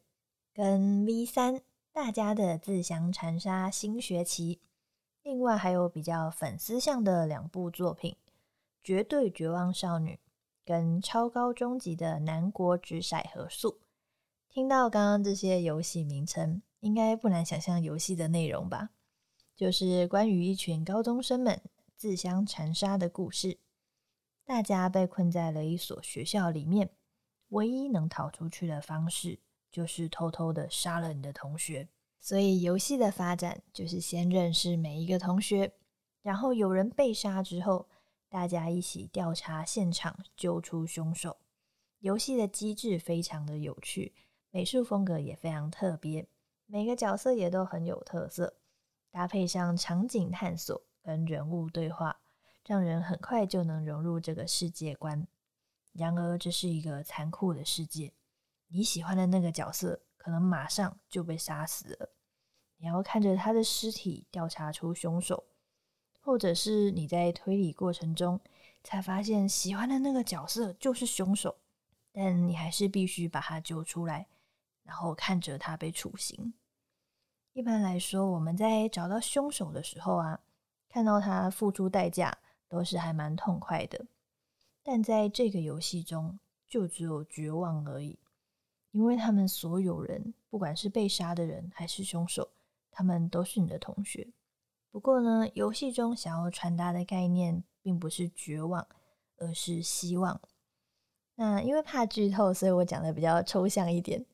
[0.53, 1.61] 跟 V 三
[1.97, 4.61] 大家的自相残杀新学期。
[5.23, 8.11] 另外还有比较粉丝向的两部作品，
[8.83, 10.11] 《绝对绝望少女》
[10.63, 13.79] 跟超高中级的南国直骰和素。
[14.47, 18.91] 听到刚刚这些游戏名称，应该不难想象游戏的内容吧？
[19.55, 21.59] 就是关于一群高中生们
[21.95, 23.57] 自相残杀的故事。
[24.45, 26.91] 大家被困在了一所学校里面，
[27.49, 29.39] 唯一能逃出去的方式
[29.71, 31.87] 就是偷偷的杀了你的同学。
[32.19, 35.73] 所以游戏的发展就是先认识每一个同学，
[36.21, 37.87] 然后有人被杀之后，
[38.27, 41.37] 大家一起调查现场，揪出凶手。
[41.99, 44.13] 游戏的机制非常的有趣，
[44.51, 46.27] 美术风格也非常特别，
[46.65, 48.57] 每个角色也都很有特色，
[49.09, 52.19] 搭配上场景探索跟人物对话，
[52.65, 55.25] 让人很快就能融入这个世界观。
[55.93, 58.13] 然而，这是一个残酷的世界，
[58.67, 62.09] 你喜欢的那个角色可能马上就被杀死了。
[62.77, 65.45] 你要看着他的尸体调查出凶手，
[66.21, 68.39] 或者是你在推理过程中
[68.83, 71.57] 才发现喜欢的那个角色就是凶手，
[72.11, 74.27] 但你还是必须把他救出来，
[74.83, 76.53] 然后看着他被处刑。
[77.53, 80.39] 一般来说，我们在找到凶手的时候啊，
[80.87, 82.37] 看到他付出代价
[82.69, 84.05] 都是还蛮痛快的，
[84.83, 88.19] 但在这个游戏中就只有绝望而已，
[88.97, 92.49] 因为他们所有人，不管是被杀的人还是凶手。
[92.89, 94.27] 他们都是你的同学。
[94.89, 98.87] 不过呢，游戏中想要传达的概念并不是绝望，
[99.37, 100.41] 而是希望。
[101.35, 104.25] 那因为怕剧透，所以我讲的比较抽象一点。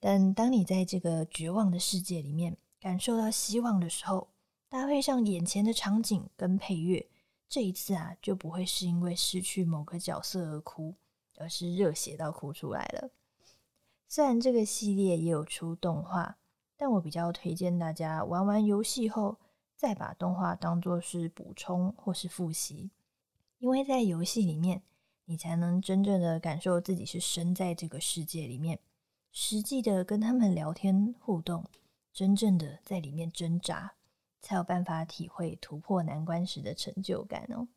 [0.00, 4.28] 但当你在这个绝望的世界里面感受到希望的时候，
[4.70, 7.06] 搭配上眼前的场景跟配乐，
[7.50, 10.94] 这一次啊，就不会是因为失去某个角色而哭，
[11.36, 13.10] 而是热血到哭出来了。
[14.08, 16.38] 虽然这个系列也有出动画。
[16.78, 19.38] 但我比较推荐大家玩完游戏后，
[19.74, 22.90] 再把动画当作是补充或是复习，
[23.56, 24.82] 因为在游戏里面，
[25.24, 28.78] 你才能真正的感受自己是身在这个世界里面，
[29.32, 31.64] 实际的跟他们聊天互动，
[32.12, 33.94] 真正的在里面挣扎，
[34.42, 37.68] 才有办法体会突破难关时的成就感哦。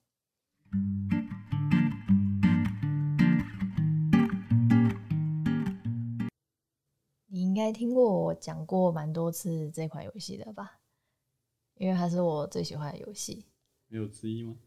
[7.39, 10.77] 你应该听过我讲过蛮多次这款游戏的吧？
[11.75, 13.45] 因为它是我最喜欢的游戏。
[13.87, 14.57] 没有之一吗？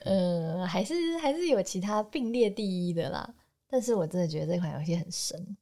[0.00, 3.32] 呃，还是还是有其他并列第一的啦。
[3.68, 5.56] 但是我真的觉得这款游戏很神。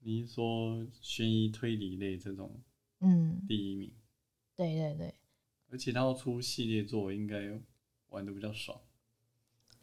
[0.00, 2.50] 你是说悬疑推理类这种
[2.98, 3.92] 嗯，第一名？
[4.56, 5.14] 对对对。
[5.70, 7.36] 而且它要出系列作，应该
[8.08, 8.76] 玩的比较爽。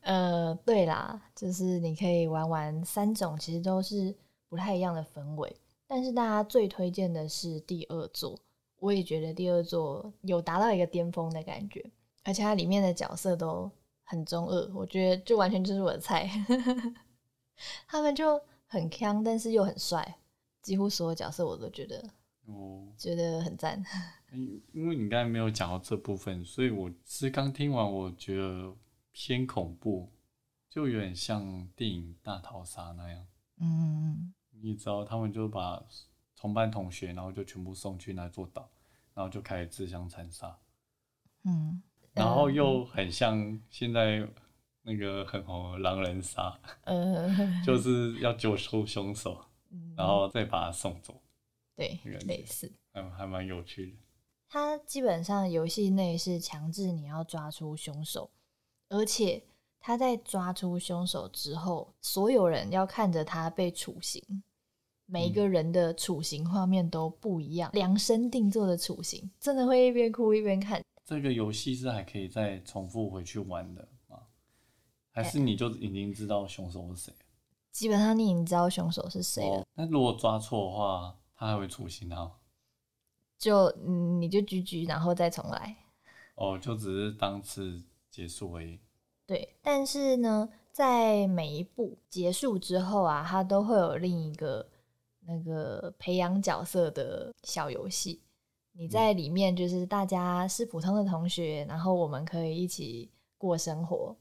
[0.02, 4.14] 呃，对啦，就是你可以玩玩三种，其实都是
[4.50, 5.56] 不太一样的氛围。
[5.88, 8.40] 但是大家最推荐的是第二座，
[8.80, 11.84] 我也觉得第二座有达到一个巅峰的感觉，
[12.24, 13.70] 而且它里面的角色都
[14.04, 16.30] 很中二，我觉得就完全就是我的菜。
[17.88, 20.18] 他们就很强，但是又很帅，
[20.62, 22.04] 几乎所有角色我都觉得
[22.46, 23.82] 哦，觉得很赞。
[24.32, 28.76] 因 因为你刚才没有讲到这部分，所以我是刚听完，我觉得
[29.12, 30.10] 偏恐怖，
[30.70, 33.28] 就有点像电影《大逃杀》那样。
[33.60, 35.84] 嗯，你知道，他们就把
[36.38, 38.70] 同班同学，然后就全部送去那座岛，
[39.14, 40.58] 然后就开始自相残杀，
[41.44, 41.84] 嗯，
[42.14, 44.26] 然后又很像现在
[44.82, 47.30] 那个很红的狼人杀，呃，
[47.66, 51.22] 就是要揪出凶手，嗯然后再把他送走，
[51.76, 52.72] 对那个类似。
[52.94, 53.98] 还还蛮有趣的。
[54.48, 58.30] 它基本上游戏内是强制你要抓出凶手，
[58.88, 59.44] 而且
[59.80, 64.22] 他在抓出凶手之后，所有人要看着他被处刑，
[65.06, 70.82] 每一个人的处刑画面都不一样，量身定做的处刑，真的会一边哭一边看。
[71.06, 74.20] 这个游戏是还可以再重复回去玩的吗？
[75.12, 77.20] 还是你就已经知道凶手是谁了？
[77.72, 82.32] 基本上你已经知道凶手是谁了，哦，那如果抓错的话，他还会处刑他吗？
[83.38, 85.76] 就嗯你就举举，然后再重来。
[86.36, 88.80] 哦，就只是当次结束而已。
[89.26, 94.70] 对，但是呢，在每一步结束之后啊，他都会有另一个
[95.26, 98.22] 那个培养角色的小游戏。
[98.76, 104.16] 你在里面就是大家是普通的同学，然后我们可以一起过生活。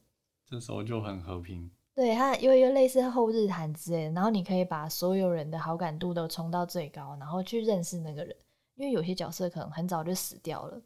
[0.47, 1.71] 这时候就很和平。
[1.95, 8.37] 对，它有一个类似后日谈之类的，然后你可以把所有人的好感度都冲到最高，然后去认识那个人。
[8.75, 10.81] 因为有些角色可能很早就死掉了，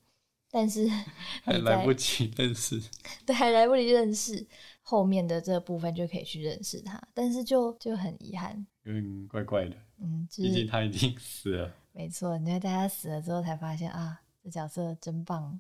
[0.51, 0.89] 但是
[1.45, 2.81] 还来不及认识，
[3.25, 4.45] 对，还来不及认识，
[4.83, 9.77] 后面的这部分就可以去认识他，但是就就很遗憾，有点怪怪的。
[9.99, 11.75] 嗯，就毕竟是他已经 死了。
[11.93, 15.59] 没错，你会在他死了之后才发现啊，这角色真棒，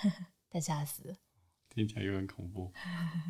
[0.48, 1.16] 但是他死了，
[1.68, 2.72] 听起来有点恐怖。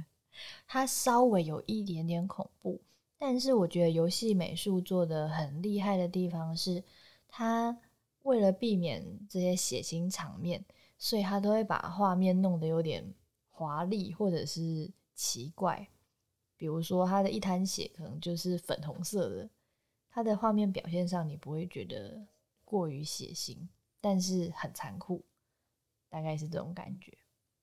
[0.66, 2.80] 他稍微有一点点恐怖，
[3.18, 6.82] 但是我觉得游戏美术做的很厉害的地方是，
[7.28, 7.76] 他
[8.22, 10.64] 为了避免这些血腥场面，
[10.96, 13.14] 所以他都会把画面弄得有点
[13.50, 15.88] 华丽或者是奇怪。
[16.64, 19.50] 比如说，他的一滩血可能就是粉红色的，
[20.08, 22.26] 他的画面表现上你不会觉得
[22.64, 23.54] 过于血腥，
[24.00, 25.22] 但是很残酷，
[26.08, 27.12] 大概是这种感觉。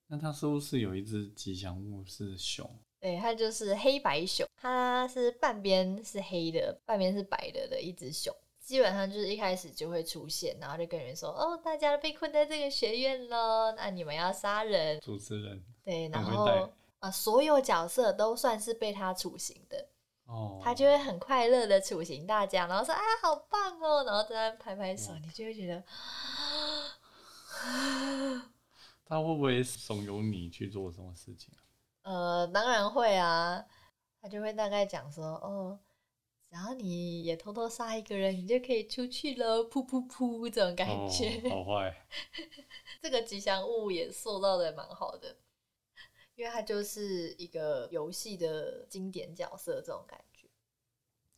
[0.06, 2.70] 那他是不是有一只吉祥物是熊？
[3.00, 8.32] 对，它就是黑白熊，它是半边是黑的，半边是白的的一只熊。
[8.60, 15.00] 基本上就是一开始就会出现，然后就跟人说：“哦，大家被困在这个学院了，那你们要杀人。
[15.00, 16.72] 主持人”对，然后
[17.02, 19.90] 啊、所有角色都算是被他处刑的，
[20.26, 25.84] 哦，他就会很快乐的处刑大家，然后说：“啊，好棒哦！”然后在那拍拍手，你就会觉得，
[29.04, 31.60] 他会不会怂恿你去做什么事情啊？
[32.04, 33.66] 呃，当然会啊，
[34.22, 35.80] 他就会大概讲说，哦，
[36.50, 41.42] 只要你也偷偷杀一个人，你就可以出去了，噗噗噗，这种感觉。
[41.50, 42.06] 哦、好坏，
[43.02, 45.36] 这个吉祥物也塑造的蛮好的，
[46.42, 50.48] 因为他就是一个游戏的经典角色，这种感觉。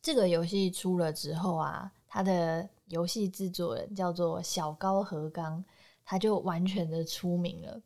[0.00, 5.62] 这个游戏出了之后啊，他的游戏制作人叫做小高和刚，
[6.06, 7.82] 他就完全的出名了。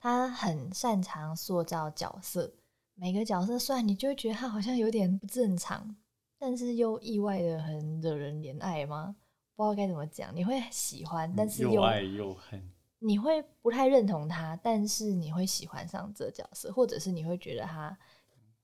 [0.00, 2.52] 他很擅长塑造角色，
[2.94, 5.94] 每个角色虽然你就会觉得他好像有点不正常，
[6.40, 9.14] 但是又意外的很惹人怜爱吗？
[9.54, 12.68] 不知道该怎么讲，你会喜欢，但是又又爱又恨。
[13.00, 17.96] 你会不太认同他，但是你会喜欢上这角色，或者是你会觉得他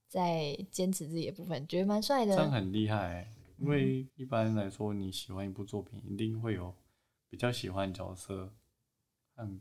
[0.09, 2.35] 在坚持自己的部分，觉得蛮帅的。
[2.35, 3.28] 这样很厉害欸，
[3.59, 6.74] 因为一般来说，你喜欢一部作品，一定会有
[7.28, 8.53] 比较喜欢角色，
[9.37, 9.61] 嗯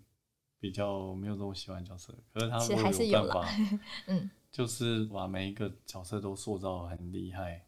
[0.59, 2.13] 比较没有这么喜欢角色。
[2.33, 7.65] 可是他其实如果还是有啦办法，嗯， 就是把每一个角色都塑造很厉害，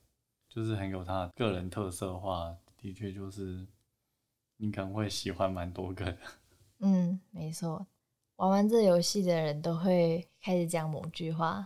[0.50, 3.68] 就是很有他个人特色的话，的确就是
[4.58, 6.18] 你可能会喜欢蛮多个的。
[6.80, 7.86] 嗯，没错。
[8.38, 11.66] 玩完这游戏的人都会开始讲某句话，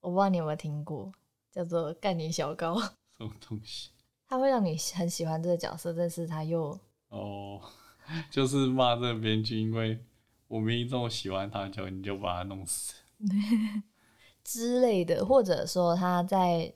[0.00, 1.12] 我不知道你有没有听过，
[1.52, 3.90] 叫做“干你小高什么东西？
[4.26, 7.60] ”，他会让你很喜欢这个角色，但是他又哦，
[8.28, 10.04] 就是骂这个编剧，因为
[10.48, 12.94] 我明明这么喜欢他，就你就把他弄死。
[14.42, 16.72] 之类的，或者说他在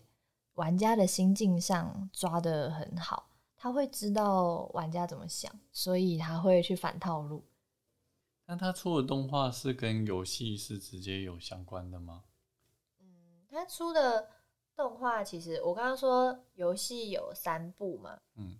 [0.54, 3.29] 玩家的心境上抓得很好，
[3.62, 7.44] 他会知道玩家怎么想，所以他会去反套路。
[8.46, 12.24] 那他出的动画是跟游戏是直接有相关的吗？
[13.00, 14.30] 嗯，他出的
[14.74, 18.58] 动画其实我刚刚说游戏有三部嘛，嗯，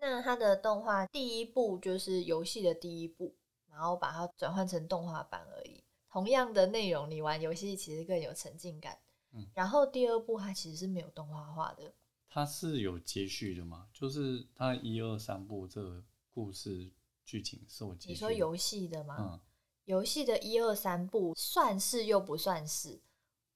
[0.00, 3.36] 那他的动画第一部就是游戏的第一部，
[3.70, 5.84] 然后把它转换成动画版而已。
[6.10, 8.98] 同样的内容，你玩游戏其实更有沉浸感。
[9.30, 11.94] 嗯，然后第二部它其实是没有动画化的。
[12.34, 13.86] 它是有接续的吗？
[13.92, 16.90] 就是它一二三部这个故事
[17.24, 19.16] 剧情是我你说游戏的吗？
[19.20, 19.40] 嗯，
[19.84, 23.00] 游戏的一二三部算是又不算是，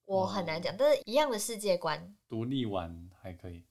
[0.05, 0.77] 我很难讲。
[0.79, 3.65] 但是一样的世界观，独立玩还可以。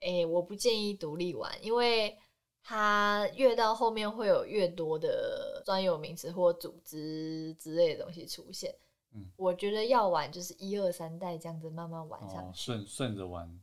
[0.00, 2.16] 哎，我不建议独立玩，因为
[2.62, 8.74] 它越到后面会有越多的专有名词或组织之类的东西出现。
[9.12, 13.60] 嗯，我觉得要玩就是一二三代这样子慢慢玩上去，顺顺着玩。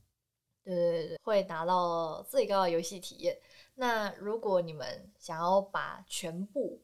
[0.63, 3.37] 对对对，会达到最高的游戏体验。
[3.75, 6.81] 那如果你们想要把全部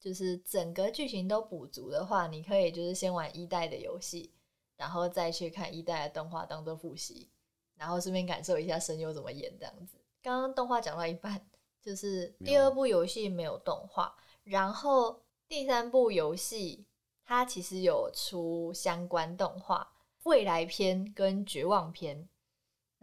[0.00, 4.34] 就是整个剧情都补足的话，你可以就是先玩一代的游戏，
[4.76, 7.30] 然后再去看一代的动画当做复习，
[7.76, 9.96] 然后顺便感受一下声优怎么演这样子。
[10.20, 11.40] 刚刚动画讲到一半，
[11.80, 14.12] 就是第二部游戏没有动画，
[14.42, 16.84] 然后第三部游戏
[17.24, 19.92] 它其实有出相关动画，
[20.24, 22.28] 未来篇跟绝望篇。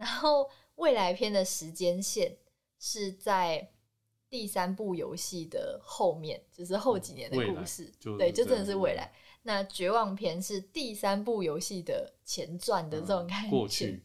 [0.00, 2.34] 然后未来篇的时间线
[2.78, 3.70] 是在
[4.30, 7.92] 第三部游戏的后面，就是后几年的故事。
[8.16, 9.12] 对，就真的是未来。
[9.42, 13.50] 那绝望篇是第三部游戏的前传的这种感觉。
[13.50, 14.02] 过去。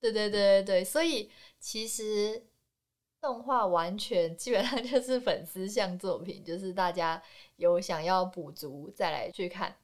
[0.00, 1.30] 对对对对对，所以
[1.60, 2.44] 其实
[3.20, 7.22] 动画完全基本上就是粉丝向作品，就是大家
[7.54, 9.76] 有想要补足再来去看，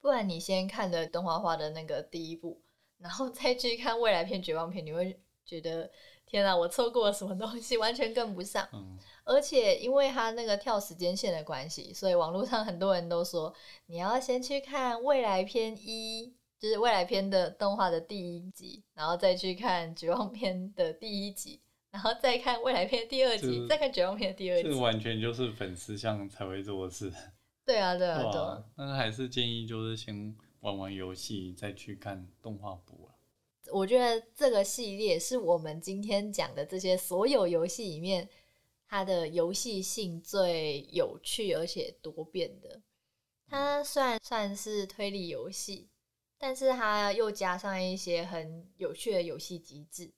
[0.00, 2.62] 不然你先看了动画化的那个第一部。
[3.00, 5.90] 然后再去看未来片、绝望片，你会觉得
[6.26, 8.68] 天哪，我错过了什么东西，完全跟不上。
[8.72, 13.52] 嗯，而且因为他那个跳时间线的关系，所以网络上很多人都说
[13.86, 24.68] 你要先去看未来篇一，就是未来篇的动画的第一集，然后再去看绝望片的第一集，然后再看未来篇第二集，再看绝望片第二集。
[24.68, 27.10] 这完全就是粉丝向才会做的事。
[27.64, 28.62] 对啊，对啊，对啊。
[28.76, 30.36] 但是还是建议就是先。
[30.60, 33.14] 玩玩游戏再去看动画部了。
[33.72, 38.28] 我觉得这个系列是我们今天讲的这些所有游戏里面，
[38.88, 42.82] 它的游戏性最有趣而且多变的。
[43.46, 45.88] 它虽然算是推理游戏，
[46.38, 50.12] 但是它又加上一些很有趣的游戏机制。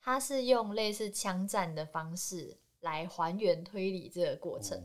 [0.00, 4.82] 它是用类似枪战的方式来还原推理这个过程，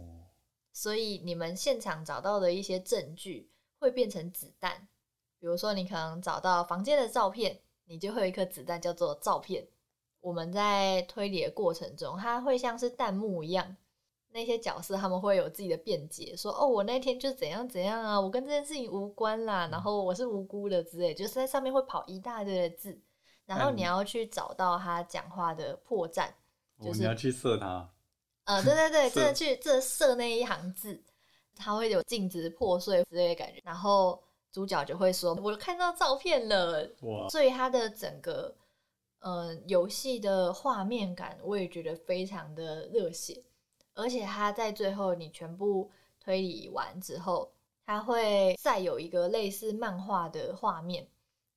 [0.72, 3.50] 所以你们现场找到的一些证据
[3.80, 4.88] 会变成子弹。
[5.40, 9.68] 比如说，你可能找到房间的照片，你就会有一颗子弹叫做照片。
[10.20, 13.78] 我们在推理的过程中，它会像是弹幕一样，
[14.30, 23.00] 那些角色他们会有自己的辩解，说：“哦，我那天就怎样怎样啊，我跟这件事情无关啦，然后我是无辜的之类。”就是在上面会跑一大堆的字，
[23.46, 26.30] 然后你要去找到他讲话的破绽，
[26.84, 27.88] 就是你要去射他。
[28.46, 31.02] 呃，对对对， 真的去这射那一行字，
[31.56, 34.22] 它会有镜子破碎之类的感觉，然后。
[34.52, 36.90] 主角就会说：“我看到照片了。”
[37.30, 38.56] 所以他的整个
[39.20, 43.44] 呃游戏的画面感，我也觉得非常的热血。
[43.94, 45.90] 而且他在最后你全部
[46.20, 47.52] 推理完之后，
[47.86, 51.08] 他会再有一个类似漫画的画面，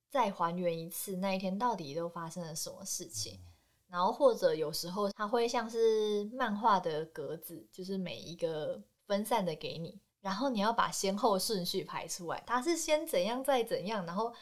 [0.09, 3.39] 再还原一次那一天到底都发生了什么事情。
[3.87, 9.99] 然后或者有时候他会像是漫画的格子，就是每一个分散的给你。
[10.21, 14.33] 然后你要把先后顺序排出来，它是先怎样再怎样，然后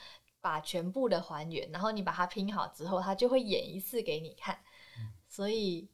[0.41, 4.59] 把全部的还原，然后你把它拼好之后，它就会演一次给你看，
[5.27, 5.89] 所以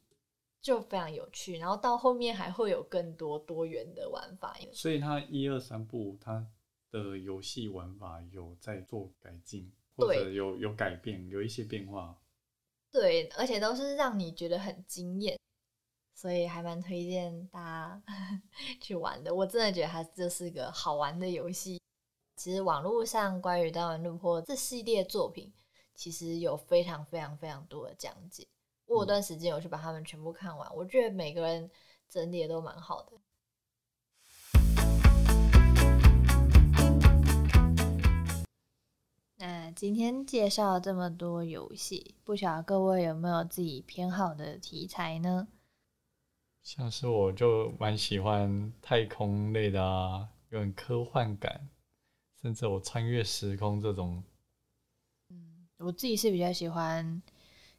[0.60, 1.58] 就非常有趣。
[1.58, 4.56] 然后到后面还会有更多多元的玩法。
[4.72, 6.46] 所以它一二三部它
[6.90, 12.16] 的游戏玩法有在做改进，或者有有改变，有一些变化。
[12.90, 15.35] 对，而且都是让你觉得很惊艳。
[16.16, 18.02] 所以还蛮推荐大家
[18.80, 21.78] 去玩的，我真的觉得它这是个好玩的游戏。
[22.36, 25.52] 其实网络上关于《刀文路破》这系列作品，
[25.94, 28.46] 其实有非常非常非常多的讲解。
[28.86, 31.70] 我有段时间有去把它们全部看完，我觉得每个人
[32.08, 33.12] 整理的都蛮好的。
[39.38, 45.48] 那今天介绍这么多游戏，不晓得各位有没有自己偏好的题材呢？
[46.66, 51.68] 像是我就蛮喜欢太空类的啊，有点科幻感，
[52.42, 54.20] 甚至我穿越时空这种。
[55.30, 57.22] 嗯，我自己是比较喜欢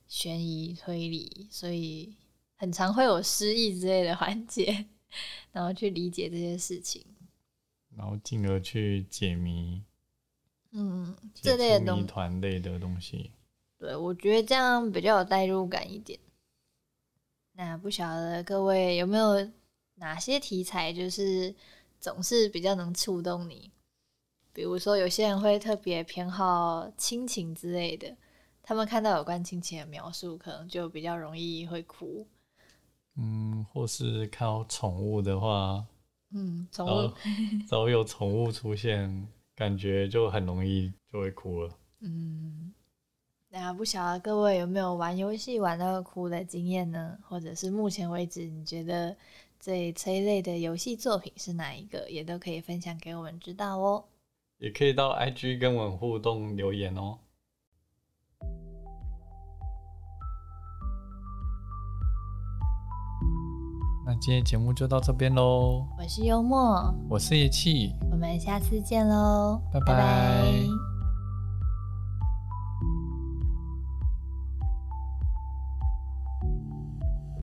[0.07, 2.15] 悬疑推理，所以
[2.55, 4.85] 很常会有失忆之类的环节，
[5.51, 7.05] 然后去理解这些事情，
[7.93, 9.83] 然后进而去解谜。
[10.71, 13.31] 嗯，这类的谜团类的东西。
[13.77, 16.17] 对，我觉得这样比较有代入感一点。
[17.57, 19.33] 那不晓得各位有没有
[19.95, 21.53] 哪些题材，就是
[21.99, 23.71] 总是比较能触动你？
[24.53, 28.15] 比如说，有些人会特别偏好亲情之类的，
[28.61, 32.27] 他们看到有关亲情的描述，可能就比较容易会哭。
[33.15, 35.83] 嗯，或是看到宠物的话，
[36.35, 37.11] 嗯，宠物，
[37.67, 41.75] 只要有宠物出现，感觉就很容易就会哭了。
[42.01, 42.71] 嗯，
[43.49, 47.17] 那不晓得各位有没有玩游戏玩到哭的经验呢？
[47.21, 49.15] 或者是目前为止你觉得
[49.59, 52.09] 最催泪的游戏作品是哪一个？
[52.09, 54.03] 也都可以分享给我们知道哦。
[54.57, 57.19] 也可以到 IG 跟我们互动留言哦。
[64.05, 70.96] 那今天节目就到这边喽，我是幽默，我是叶气，我们下次见喽，拜拜拜